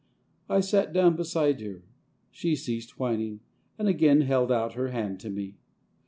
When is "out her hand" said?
4.51-5.19